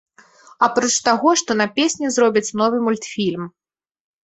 [0.67, 3.49] Апроч таго, што на песню зробяць новы мультфільм.